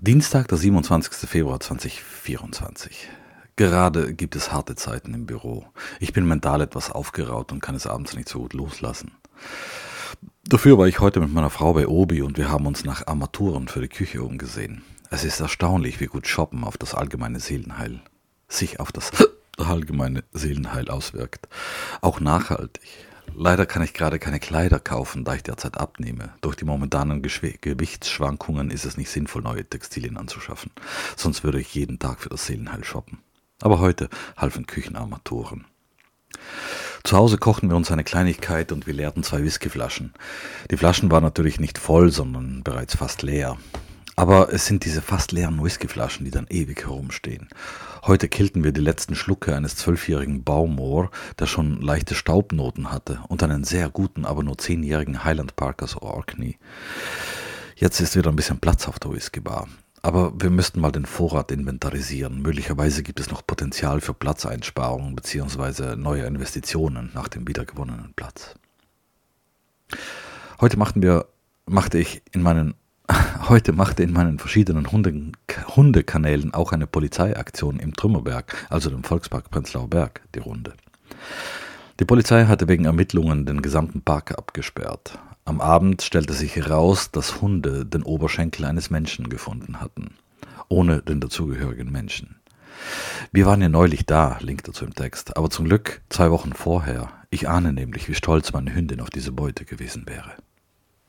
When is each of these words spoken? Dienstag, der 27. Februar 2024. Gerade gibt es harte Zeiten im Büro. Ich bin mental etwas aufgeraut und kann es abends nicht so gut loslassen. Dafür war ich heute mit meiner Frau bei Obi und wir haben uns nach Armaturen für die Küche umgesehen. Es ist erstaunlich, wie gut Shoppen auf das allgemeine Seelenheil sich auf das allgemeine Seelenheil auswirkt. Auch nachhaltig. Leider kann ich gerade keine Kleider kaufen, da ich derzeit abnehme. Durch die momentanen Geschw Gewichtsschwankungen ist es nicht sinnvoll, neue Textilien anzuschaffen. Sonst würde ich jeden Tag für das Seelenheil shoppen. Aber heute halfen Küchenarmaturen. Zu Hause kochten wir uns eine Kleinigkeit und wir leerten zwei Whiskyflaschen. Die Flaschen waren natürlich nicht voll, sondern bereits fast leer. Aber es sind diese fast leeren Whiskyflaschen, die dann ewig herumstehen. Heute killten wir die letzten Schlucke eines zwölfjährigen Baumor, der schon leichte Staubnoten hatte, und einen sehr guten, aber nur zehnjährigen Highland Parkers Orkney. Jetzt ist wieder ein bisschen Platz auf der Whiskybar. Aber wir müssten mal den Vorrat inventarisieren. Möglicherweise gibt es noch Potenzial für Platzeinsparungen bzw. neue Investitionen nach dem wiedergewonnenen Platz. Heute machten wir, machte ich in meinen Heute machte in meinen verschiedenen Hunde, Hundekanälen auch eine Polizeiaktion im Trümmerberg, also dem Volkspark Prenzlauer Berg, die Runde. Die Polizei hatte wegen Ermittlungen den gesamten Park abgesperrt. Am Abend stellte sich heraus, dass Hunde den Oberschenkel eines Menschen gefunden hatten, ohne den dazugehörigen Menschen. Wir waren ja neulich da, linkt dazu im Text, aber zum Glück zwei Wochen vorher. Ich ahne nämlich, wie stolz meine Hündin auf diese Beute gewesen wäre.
Dienstag, 0.00 0.46
der 0.46 0.58
27. 0.58 1.28
Februar 1.28 1.58
2024. 1.58 3.08
Gerade 3.56 4.14
gibt 4.14 4.36
es 4.36 4.52
harte 4.52 4.76
Zeiten 4.76 5.12
im 5.12 5.26
Büro. 5.26 5.66
Ich 5.98 6.12
bin 6.12 6.24
mental 6.24 6.60
etwas 6.60 6.92
aufgeraut 6.92 7.50
und 7.50 7.60
kann 7.60 7.74
es 7.74 7.88
abends 7.88 8.14
nicht 8.14 8.28
so 8.28 8.38
gut 8.38 8.52
loslassen. 8.52 9.10
Dafür 10.44 10.78
war 10.78 10.86
ich 10.86 11.00
heute 11.00 11.18
mit 11.18 11.32
meiner 11.32 11.50
Frau 11.50 11.72
bei 11.72 11.88
Obi 11.88 12.22
und 12.22 12.38
wir 12.38 12.48
haben 12.48 12.66
uns 12.66 12.84
nach 12.84 13.08
Armaturen 13.08 13.66
für 13.66 13.80
die 13.80 13.88
Küche 13.88 14.22
umgesehen. 14.22 14.82
Es 15.10 15.24
ist 15.24 15.40
erstaunlich, 15.40 15.98
wie 15.98 16.06
gut 16.06 16.28
Shoppen 16.28 16.62
auf 16.62 16.78
das 16.78 16.94
allgemeine 16.94 17.40
Seelenheil 17.40 18.00
sich 18.46 18.78
auf 18.78 18.92
das 18.92 19.10
allgemeine 19.58 20.22
Seelenheil 20.30 20.90
auswirkt. 20.90 21.48
Auch 22.02 22.20
nachhaltig. 22.20 22.86
Leider 23.34 23.66
kann 23.66 23.82
ich 23.82 23.94
gerade 23.94 24.18
keine 24.18 24.40
Kleider 24.40 24.80
kaufen, 24.80 25.24
da 25.24 25.34
ich 25.34 25.42
derzeit 25.42 25.78
abnehme. 25.78 26.30
Durch 26.40 26.56
die 26.56 26.64
momentanen 26.64 27.22
Geschw 27.22 27.54
Gewichtsschwankungen 27.60 28.70
ist 28.70 28.84
es 28.84 28.96
nicht 28.96 29.10
sinnvoll, 29.10 29.42
neue 29.42 29.64
Textilien 29.64 30.16
anzuschaffen. 30.16 30.70
Sonst 31.16 31.44
würde 31.44 31.60
ich 31.60 31.74
jeden 31.74 31.98
Tag 31.98 32.20
für 32.20 32.28
das 32.28 32.46
Seelenheil 32.46 32.84
shoppen. 32.84 33.18
Aber 33.60 33.80
heute 33.80 34.08
halfen 34.36 34.66
Küchenarmaturen. 34.66 35.66
Zu 37.04 37.16
Hause 37.16 37.38
kochten 37.38 37.68
wir 37.68 37.76
uns 37.76 37.90
eine 37.90 38.04
Kleinigkeit 38.04 38.72
und 38.72 38.86
wir 38.86 38.94
leerten 38.94 39.22
zwei 39.22 39.42
Whiskyflaschen. 39.42 40.12
Die 40.70 40.76
Flaschen 40.76 41.10
waren 41.10 41.22
natürlich 41.22 41.58
nicht 41.60 41.78
voll, 41.78 42.10
sondern 42.10 42.62
bereits 42.62 42.96
fast 42.96 43.22
leer. 43.22 43.56
Aber 44.18 44.52
es 44.52 44.66
sind 44.66 44.84
diese 44.84 45.00
fast 45.00 45.30
leeren 45.30 45.62
Whiskyflaschen, 45.62 46.24
die 46.24 46.32
dann 46.32 46.48
ewig 46.50 46.82
herumstehen. 46.82 47.48
Heute 48.02 48.28
killten 48.28 48.64
wir 48.64 48.72
die 48.72 48.80
letzten 48.80 49.14
Schlucke 49.14 49.54
eines 49.54 49.76
zwölfjährigen 49.76 50.42
Baumor, 50.42 51.12
der 51.38 51.46
schon 51.46 51.80
leichte 51.80 52.16
Staubnoten 52.16 52.90
hatte, 52.90 53.20
und 53.28 53.44
einen 53.44 53.62
sehr 53.62 53.88
guten, 53.88 54.24
aber 54.24 54.42
nur 54.42 54.58
zehnjährigen 54.58 55.22
Highland 55.22 55.54
Parkers 55.54 55.96
Orkney. 56.02 56.58
Jetzt 57.76 58.00
ist 58.00 58.16
wieder 58.16 58.30
ein 58.30 58.34
bisschen 58.34 58.58
Platz 58.58 58.88
auf 58.88 58.98
der 58.98 59.12
Whiskybar. 59.12 59.68
Aber 60.02 60.32
wir 60.34 60.50
müssten 60.50 60.80
mal 60.80 60.90
den 60.90 61.06
Vorrat 61.06 61.52
inventarisieren. 61.52 62.42
Möglicherweise 62.42 63.04
gibt 63.04 63.20
es 63.20 63.30
noch 63.30 63.46
Potenzial 63.46 64.00
für 64.00 64.14
Platzeinsparungen 64.14 65.14
bzw. 65.14 65.94
neue 65.94 66.24
Investitionen 66.24 67.12
nach 67.14 67.28
dem 67.28 67.46
wiedergewonnenen 67.46 68.14
Platz. 68.16 68.56
Heute 70.60 70.76
machten 70.76 71.02
wir, 71.02 71.26
machte 71.66 71.98
ich 71.98 72.20
in 72.32 72.42
meinen 72.42 72.74
Heute 73.48 73.72
machte 73.72 74.02
in 74.02 74.12
meinen 74.12 74.38
verschiedenen 74.38 74.92
Hunde, 74.92 75.32
Hundekanälen 75.74 76.52
auch 76.52 76.72
eine 76.72 76.86
Polizeiaktion 76.86 77.80
im 77.80 77.94
Trümmerberg, 77.94 78.54
also 78.68 78.90
dem 78.90 79.04
Volkspark 79.04 79.50
Prenzlauer 79.50 79.88
Berg, 79.88 80.20
die 80.34 80.40
Runde. 80.40 80.74
Die 81.98 82.04
Polizei 82.04 82.44
hatte 82.44 82.68
wegen 82.68 82.84
Ermittlungen 82.84 83.46
den 83.46 83.62
gesamten 83.62 84.02
Park 84.02 84.36
abgesperrt. 84.36 85.18
Am 85.46 85.62
Abend 85.62 86.02
stellte 86.02 86.34
sich 86.34 86.56
heraus, 86.56 87.10
dass 87.10 87.40
Hunde 87.40 87.86
den 87.86 88.02
Oberschenkel 88.02 88.66
eines 88.66 88.90
Menschen 88.90 89.30
gefunden 89.30 89.80
hatten, 89.80 90.10
ohne 90.68 91.00
den 91.00 91.20
dazugehörigen 91.20 91.90
Menschen. 91.90 92.36
Wir 93.32 93.46
waren 93.46 93.62
ja 93.62 93.70
neulich 93.70 94.04
da, 94.04 94.36
linkt 94.40 94.68
dazu 94.68 94.84
im 94.84 94.94
Text, 94.94 95.38
aber 95.38 95.48
zum 95.48 95.64
Glück 95.64 96.02
zwei 96.10 96.30
Wochen 96.30 96.52
vorher. 96.52 97.08
Ich 97.30 97.48
ahne 97.48 97.72
nämlich, 97.72 98.08
wie 98.08 98.14
stolz 98.14 98.52
meine 98.52 98.74
Hündin 98.74 99.00
auf 99.00 99.10
diese 99.10 99.32
Beute 99.32 99.64
gewesen 99.64 100.04
wäre. 100.06 100.34